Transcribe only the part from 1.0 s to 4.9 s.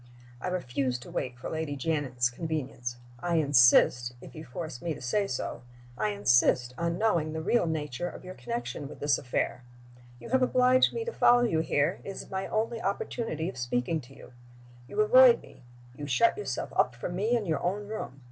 wait for Lady Janet's convenience. I insist (if you force